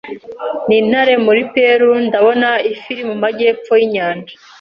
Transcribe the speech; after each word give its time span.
nintare 0.67 1.13
muri 1.25 1.41
PeruNdabona 1.53 2.49
Ifi 2.71 2.87
iri 2.93 3.03
mu 3.09 3.15
majyepfo 3.23 3.71
yinyanja 3.79 4.33